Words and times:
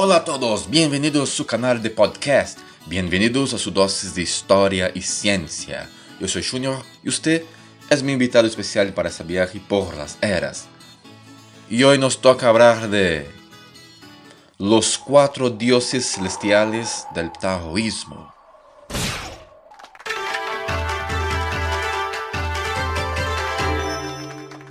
Hola 0.00 0.18
a 0.18 0.24
todos, 0.24 0.70
bienvenidos 0.70 1.28
a 1.28 1.34
su 1.34 1.44
canal 1.44 1.82
de 1.82 1.90
podcast, 1.90 2.60
bienvenidos 2.86 3.52
a 3.52 3.58
su 3.58 3.72
dosis 3.72 4.14
de 4.14 4.22
historia 4.22 4.92
y 4.94 5.02
ciencia. 5.02 5.90
Yo 6.20 6.28
soy 6.28 6.44
Junior 6.44 6.84
y 7.02 7.08
usted 7.08 7.42
es 7.90 8.04
mi 8.04 8.12
invitado 8.12 8.46
especial 8.46 8.94
para 8.94 9.08
ese 9.08 9.24
viaje 9.24 9.58
por 9.58 9.96
las 9.96 10.16
eras. 10.22 10.68
Y 11.68 11.82
hoy 11.82 11.98
nos 11.98 12.20
toca 12.20 12.48
hablar 12.48 12.88
de 12.88 13.28
los 14.56 14.98
cuatro 14.98 15.50
dioses 15.50 16.12
celestiales 16.12 17.04
del 17.12 17.32
taoísmo. 17.32 18.32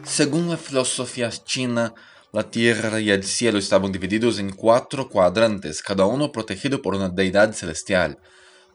Según 0.06 0.48
la 0.50 0.56
filosofía 0.56 1.30
china, 1.32 1.94
la 2.38 2.52
tierra 2.52 3.00
y 3.00 3.10
el 3.10 3.24
cielo 3.24 3.58
estaban 3.58 3.92
divididos 3.92 4.38
en 4.38 4.52
cuatro 4.52 5.10
cuadrantes, 5.10 5.82
cada 5.82 6.06
uno 6.06 6.32
protegido 6.32 6.84
por 6.84 6.94
una 6.94 7.10
deidad 7.10 7.52
celestial. 7.54 8.20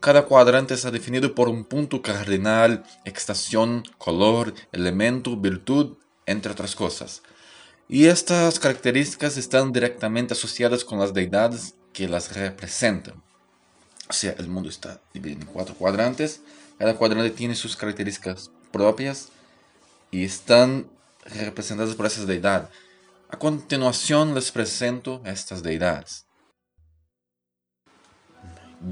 Cada 0.01 0.25
cuadrante 0.25 0.75
está 0.75 0.91
definido 0.91 1.33
por 1.33 1.49
un 1.49 1.65
punto 1.65 2.03
cardinal, 2.03 2.83
estación, 3.05 3.85
color, 3.99 4.53
elemento, 4.73 5.37
virtud, 5.37 5.97
entre 6.27 6.51
otras 6.51 6.75
cosas. 6.75 7.23
Y 7.89 8.07
estas 8.07 8.59
características 8.59 9.37
están 9.37 9.73
directamente 9.73 10.35
asociadas 10.35 10.85
con 10.85 10.99
las 10.99 11.15
deidades 11.15 11.77
que 11.93 12.09
las 12.09 12.35
representan. 12.35 13.23
O 14.09 14.13
sea, 14.13 14.35
el 14.39 14.49
mundo 14.49 14.71
está 14.71 15.01
dividido 15.15 15.43
en 15.43 15.47
cuatro 15.47 15.77
cuadrantes, 15.77 16.41
cada 16.79 16.97
cuadrante 16.97 17.31
tiene 17.31 17.55
sus 17.55 17.77
características 17.77 18.51
propias 18.73 19.29
y 20.11 20.25
están 20.25 20.89
representadas 21.25 21.95
por 21.95 22.07
esas 22.07 22.27
deidades. 22.27 22.69
A 23.33 23.39
continuación 23.39 24.35
les 24.35 24.53
presento 24.53 25.23
estas 25.25 25.63
deidades. 25.63 26.27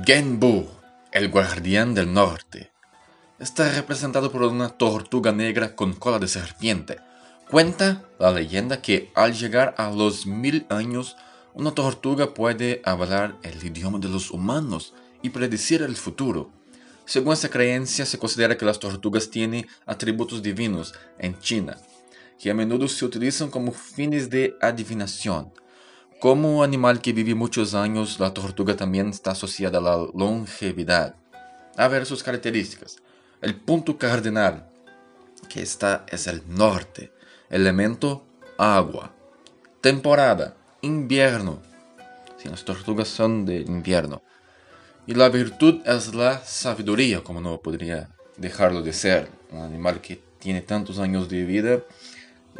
Genbu, 0.06 0.66
el 1.12 1.28
guardián 1.28 1.94
del 1.94 2.10
norte. 2.14 2.72
Está 3.38 3.70
representado 3.70 4.32
por 4.32 4.42
una 4.44 4.70
tortuga 4.70 5.30
negra 5.30 5.76
con 5.76 5.92
cola 5.92 6.18
de 6.18 6.26
serpiente. 6.26 6.96
Cuenta 7.50 8.08
la 8.18 8.32
leyenda 8.32 8.80
que 8.80 9.12
al 9.14 9.34
llegar 9.34 9.74
a 9.76 9.90
los 9.90 10.26
mil 10.26 10.64
años, 10.70 11.18
una 11.52 11.72
tortuga 11.72 12.32
puede 12.32 12.80
hablar 12.86 13.36
el 13.42 13.62
idioma 13.62 13.98
de 13.98 14.08
los 14.08 14.30
humanos 14.30 14.94
y 15.20 15.28
predecir 15.28 15.82
el 15.82 15.96
futuro. 15.96 16.50
Según 17.04 17.34
esta 17.34 17.50
creencia, 17.50 18.06
se 18.06 18.18
considera 18.18 18.56
que 18.56 18.64
las 18.64 18.80
tortugas 18.80 19.28
tienen 19.28 19.66
atributos 19.84 20.42
divinos 20.42 20.94
en 21.18 21.38
China 21.40 21.76
que 22.40 22.50
a 22.50 22.54
menudo 22.54 22.88
se 22.88 23.04
utilizan 23.04 23.50
como 23.50 23.70
fines 23.70 24.30
de 24.30 24.56
adivinación. 24.62 25.52
Como 26.20 26.58
un 26.58 26.64
animal 26.64 27.02
que 27.02 27.12
vive 27.12 27.34
muchos 27.34 27.74
años, 27.74 28.18
la 28.18 28.32
tortuga 28.32 28.74
también 28.74 29.10
está 29.10 29.32
asociada 29.32 29.78
a 29.78 29.82
la 29.82 29.96
longevidad. 30.14 31.14
A 31.76 31.88
ver 31.88 32.06
sus 32.06 32.22
características. 32.22 32.96
El 33.42 33.56
punto 33.56 33.98
cardinal 33.98 34.66
que 35.50 35.60
está 35.60 36.06
es 36.08 36.26
el 36.26 36.42
norte. 36.48 37.12
Elemento 37.50 38.24
agua. 38.56 39.12
Temporada 39.82 40.56
invierno. 40.80 41.60
Si 42.38 42.48
las 42.48 42.64
tortugas 42.64 43.08
son 43.08 43.44
de 43.44 43.60
invierno. 43.60 44.22
Y 45.06 45.12
la 45.12 45.28
virtud 45.28 45.82
es 45.84 46.14
la 46.14 46.38
sabiduría, 46.38 47.22
como 47.22 47.42
no 47.42 47.60
podría 47.60 48.08
dejarlo 48.38 48.80
de 48.80 48.94
ser. 48.94 49.28
Un 49.50 49.60
animal 49.60 50.00
que 50.00 50.22
tiene 50.38 50.62
tantos 50.62 50.98
años 50.98 51.28
de 51.28 51.44
vida 51.44 51.82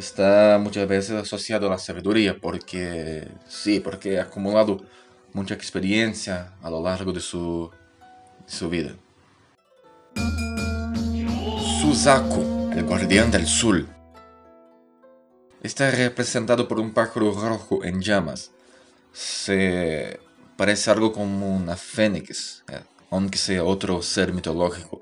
está 0.01 0.59
muchas 0.59 0.89
veces 0.89 1.13
asociado 1.13 1.67
a 1.67 1.71
la 1.71 1.79
sabiduría, 1.79 2.37
porque 2.41 3.29
sí, 3.49 3.81
porque 3.81 4.19
ha 4.19 4.23
acumulado 4.23 4.81
mucha 5.35 5.55
experiencia 5.55 6.55
a 6.63 6.71
lo 6.71 6.83
largo 6.83 7.13
de 7.13 7.21
su, 7.21 7.71
su 8.47 8.69
vida. 8.71 8.93
Suzaku, 11.81 12.71
el 12.73 12.85
guardián 12.85 13.31
del 13.31 13.47
sol. 13.47 13.87
Está 15.63 15.91
representado 15.91 16.67
por 16.67 16.81
un 16.81 16.93
pájaro 16.93 17.33
rojo 17.33 17.85
en 17.85 18.01
llamas. 18.01 18.51
Se 19.13 20.19
parece 20.57 20.91
algo 20.91 21.13
como 21.13 21.55
una 21.55 21.77
fénix, 21.77 22.65
aunque 23.11 23.37
sea 23.37 23.65
otro 23.65 24.01
ser 24.01 24.33
mitológico. 24.33 25.01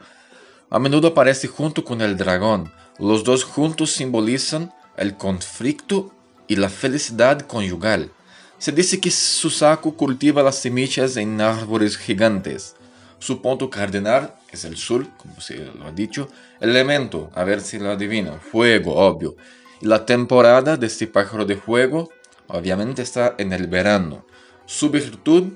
A 0.70 0.80
menudo 0.80 1.08
aparece 1.08 1.46
junto 1.46 1.84
con 1.84 2.00
el 2.00 2.16
dragón. 2.16 2.72
Los 2.98 3.22
dos 3.22 3.44
juntos 3.44 3.92
simbolizan 3.92 4.72
el 4.98 5.16
conflicto 5.16 6.12
y 6.46 6.56
la 6.56 6.68
felicidad 6.68 7.40
conyugal. 7.40 8.10
Se 8.58 8.72
dice 8.72 9.00
que 9.00 9.10
Susaku 9.10 9.94
cultiva 9.94 10.42
las 10.42 10.56
semillas 10.56 11.16
en 11.16 11.40
árboles 11.40 11.96
gigantes. 11.96 12.74
Su 13.20 13.40
punto 13.40 13.70
cardinal 13.70 14.34
es 14.50 14.64
el 14.64 14.76
sol, 14.76 15.08
como 15.16 15.40
se 15.40 15.58
lo 15.58 15.86
ha 15.86 15.92
dicho. 15.92 16.28
Elemento, 16.60 17.30
a 17.34 17.44
ver 17.44 17.60
si 17.60 17.78
lo 17.78 17.90
adivino, 17.90 18.40
fuego, 18.40 18.96
obvio. 18.96 19.36
Y 19.80 19.86
la 19.86 20.04
temporada 20.04 20.76
de 20.76 20.86
este 20.86 21.06
pájaro 21.06 21.44
de 21.44 21.56
fuego, 21.56 22.10
obviamente, 22.48 23.02
está 23.02 23.34
en 23.38 23.52
el 23.52 23.68
verano. 23.68 24.26
Su 24.66 24.90
virtud 24.90 25.52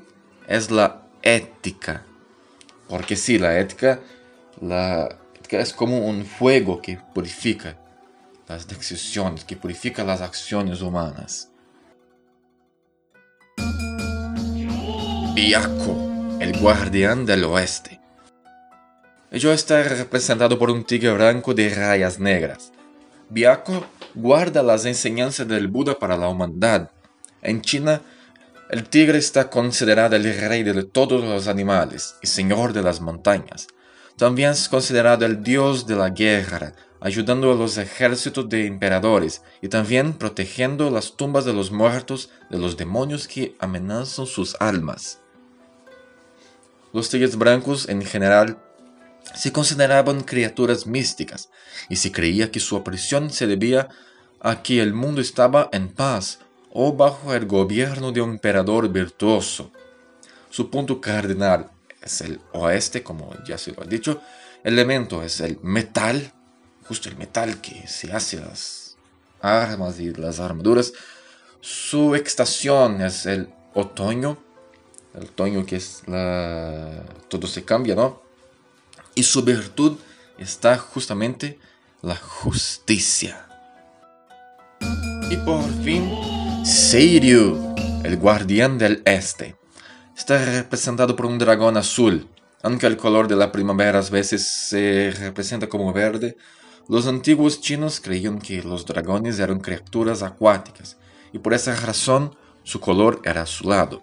es 0.47 0.71
la 0.71 1.03
ética. 1.23 2.05
Porque 2.89 3.17
sí, 3.17 3.39
la 3.39 3.59
ética, 3.59 4.01
la 4.61 5.19
ética 5.35 5.61
es 5.61 5.73
como 5.73 6.07
un 6.07 6.25
fuego 6.25 6.81
que 6.81 6.99
purifica 7.15 7.82
las 8.53 8.69
decisiones, 8.69 9.45
que 9.45 9.57
purifica 9.57 10.05
las 10.05 10.21
acciones 10.21 10.83
humanas. 10.83 11.49
Biaco, 15.35 16.37
el 16.39 16.59
guardián 16.61 17.25
del 17.25 17.45
oeste. 17.45 17.99
Ello 19.31 19.55
está 19.55 19.83
representado 19.83 20.59
por 20.59 20.71
un 20.71 20.85
tigre 20.85 21.15
blanco 21.15 21.55
de 21.55 21.75
rayas 21.75 22.19
negras. 22.19 22.73
Biaco 23.31 23.87
guarda 24.15 24.63
las 24.63 24.85
enseñanzas 24.85 25.49
del 25.49 25.69
Buda 25.69 25.99
para 25.99 26.19
la 26.19 26.29
humanidad. 26.29 26.91
En 27.41 27.63
China, 27.63 28.03
el 28.69 28.85
tigre 28.85 29.17
está 29.17 29.49
considerado 29.49 30.15
el 30.17 30.25
rey 30.25 30.63
de 30.63 30.85
todos 30.85 31.25
los 31.25 31.49
animales 31.49 32.17
y 32.21 32.27
señor 32.27 32.75
de 32.75 32.83
las 32.83 33.01
montañas. 33.01 33.67
También 34.19 34.51
es 34.51 34.69
considerado 34.69 35.25
el 35.25 35.43
dios 35.43 35.87
de 35.87 35.97
la 35.97 36.11
guerra, 36.11 36.75
ayudando 37.03 37.51
a 37.51 37.57
los 37.57 37.79
ejércitos 37.79 38.49
de 38.49 38.67
emperadores 38.67 39.43
y 39.61 39.69
también 39.69 40.13
protegiendo 40.13 40.89
las 40.89 41.17
tumbas 41.17 41.45
de 41.45 41.53
los 41.53 41.73
muertos 41.73 42.31
de 42.49 42.59
los 42.59 42.77
demonios 42.77 43.27
que 43.27 43.57
amenazan 43.59 44.27
sus 44.27 44.57
almas. 44.61 45.21
Los 46.93 47.11
tigres 47.11 47.37
blancos 47.37 47.89
en 47.89 48.03
general 48.03 48.57
se 49.35 49.51
consideraban 49.51 50.23
criaturas 50.23 50.87
místicas 50.87 51.51
y 51.89 51.97
se 51.97 52.13
creía 52.13 52.53
que 52.53 52.61
su 52.61 52.77
aparición 52.77 53.31
se 53.31 53.49
debía 53.49 53.89
a 54.41 54.63
que 54.63 54.81
el 54.81 54.95
mundo 54.95 55.21
estaba 55.21 55.69
en 55.73 55.89
paz 55.89 56.39
o 56.71 56.93
bajo 56.93 57.35
el 57.35 57.47
gobierno 57.47 58.13
de 58.13 58.21
un 58.21 58.31
emperador 58.31 58.89
virtuoso. 58.89 59.73
Su 60.51 60.71
punto 60.71 61.01
cardinal 61.01 61.71
es 62.01 62.21
el 62.21 62.41
oeste, 62.53 63.03
como 63.03 63.35
ya 63.45 63.59
se 63.59 63.73
lo 63.73 63.83
ha 63.83 63.87
dicho. 63.87 64.21
El 64.63 64.75
elemento 64.75 65.23
es 65.23 65.41
el 65.41 65.59
metal 65.63 66.33
justo 66.87 67.09
el 67.09 67.17
metal 67.17 67.61
que 67.61 67.87
se 67.87 68.13
hace 68.13 68.39
las 68.41 68.97
armas 69.41 70.01
y 70.01 70.13
las 70.13 70.41
armaduras. 70.41 70.93
Su 71.61 72.15
estación 72.15 73.01
es 73.03 73.27
el 73.27 73.49
otoño, 73.75 74.39
el 75.15 75.25
otoño 75.25 75.65
que 75.67 75.77
es 75.77 76.03
la... 76.07 77.05
todo 77.29 77.47
se 77.47 77.65
cambia, 77.65 77.95
¿no? 77.95 78.23
Y 79.15 79.23
su 79.25 79.43
virtud 79.43 79.99
está 80.39 80.79
justamente 80.79 81.59
la 82.01 82.17
justicia. 82.17 83.47
Y 85.31 85.37
por 85.37 85.63
fin, 85.85 86.11
Seiryu, 86.65 87.75
el 88.05 88.17
guardián 88.17 88.79
del 88.79 89.03
este. 89.05 89.57
Está 90.17 90.45
representado 90.45 91.17
por 91.17 91.27
un 91.27 91.39
dragón 91.39 91.77
azul, 91.77 92.29
aunque 92.63 92.87
el 92.87 92.97
color 92.97 93.29
de 93.29 93.37
la 93.37 93.53
primavera 93.53 94.01
a 94.01 94.11
veces 94.11 94.47
se 94.47 95.13
representa 95.19 95.69
como 95.69 95.93
verde, 95.93 96.37
los 96.89 97.07
antiguos 97.07 97.61
chinos 97.61 98.01
creían 98.01 98.39
que 98.39 98.63
los 98.63 98.85
dragones 98.87 99.39
eran 99.39 99.61
criaturas 99.61 100.23
acuáticas 100.23 100.97
y 101.33 101.39
por 101.39 101.55
esa 101.55 101.75
razón 101.77 102.37
su 102.65 102.81
color 102.81 103.21
era 103.25 103.43
azulado. 103.43 104.03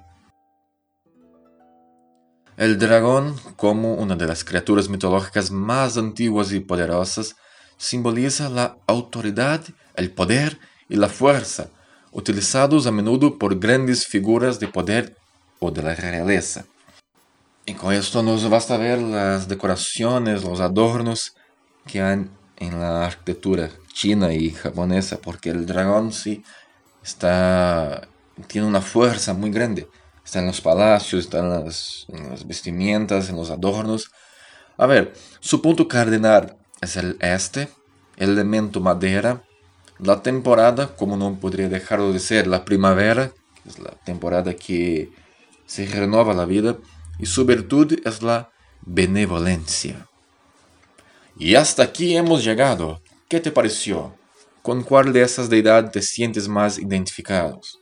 El 2.57 2.77
dragón, 2.77 3.35
como 3.55 3.93
una 3.93 4.15
de 4.15 4.27
las 4.27 4.43
criaturas 4.43 4.89
mitológicas 4.89 5.49
más 5.49 5.97
antiguas 5.97 6.51
y 6.51 6.59
poderosas, 6.59 7.35
simboliza 7.77 8.49
la 8.49 8.77
autoridad, 8.85 9.63
el 9.95 10.11
poder 10.11 10.59
y 10.89 10.97
la 10.97 11.07
fuerza, 11.07 11.69
utilizados 12.11 12.85
a 12.85 12.91
menudo 12.91 13.37
por 13.37 13.57
grandes 13.59 14.05
figuras 14.05 14.59
de 14.59 14.67
poder 14.67 15.15
o 15.59 15.71
de 15.71 15.83
la 15.83 15.95
realeza. 15.95 16.65
Y 17.65 17.75
con 17.75 17.93
esto 17.93 18.23
nos 18.23 18.49
basta 18.49 18.77
ver 18.77 18.99
las 18.99 19.47
decoraciones, 19.47 20.43
los 20.43 20.59
adornos 20.59 21.35
que 21.85 22.01
han 22.01 22.38
en 22.59 22.79
la 22.79 23.05
arquitectura 23.05 23.69
china 23.93 24.33
y 24.33 24.51
japonesa, 24.51 25.17
porque 25.17 25.49
el 25.49 25.65
dragón 25.65 26.11
sí 26.11 26.43
está, 27.03 28.07
tiene 28.47 28.67
una 28.67 28.81
fuerza 28.81 29.33
muy 29.33 29.49
grande. 29.49 29.87
está 30.23 30.39
en 30.39 30.47
los 30.47 30.61
palacios, 30.61 31.25
está 31.25 31.39
en 31.39 31.49
las, 31.49 32.05
en 32.09 32.29
las 32.29 32.45
vestimentas, 32.45 33.29
en 33.29 33.37
los 33.37 33.49
adornos. 33.49 34.11
A 34.77 34.85
ver, 34.85 35.13
su 35.39 35.61
punto 35.61 35.87
cardinal 35.87 36.57
es 36.81 36.97
el 36.97 37.17
este, 37.19 37.69
el 38.17 38.31
elemento 38.31 38.79
madera, 38.79 39.43
la 39.99 40.21
temporada, 40.21 40.95
como 40.95 41.17
no 41.17 41.39
podría 41.39 41.67
dejarlo 41.67 42.13
de 42.13 42.19
ser, 42.19 42.47
la 42.47 42.63
primavera, 42.63 43.31
es 43.65 43.79
la 43.79 43.91
temporada 44.05 44.53
que 44.53 45.11
se 45.65 45.85
renova 45.85 46.33
la 46.33 46.45
vida, 46.45 46.77
y 47.17 47.25
su 47.25 47.45
virtud 47.45 47.99
es 48.05 48.21
la 48.21 48.51
benevolencia. 48.81 50.07
Y 51.39 51.55
hasta 51.55 51.83
aquí 51.83 52.17
hemos 52.17 52.43
llegado. 52.43 53.01
¿Qué 53.29 53.39
te 53.39 53.49
pareció? 53.49 54.13
¿Con 54.61 54.83
cuál 54.83 55.13
de 55.13 55.21
esas 55.21 55.49
deidades 55.49 55.89
te 55.91 56.01
sientes 56.01 56.49
más 56.49 56.77
identificados? 56.77 57.79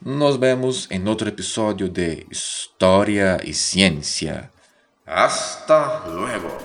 Nos 0.00 0.38
vemos 0.38 0.86
en 0.88 1.08
otro 1.08 1.28
episodio 1.28 1.88
de 1.88 2.24
Historia 2.30 3.40
y 3.42 3.52
Ciencia. 3.52 4.52
Hasta 5.04 6.06
luego. 6.06 6.56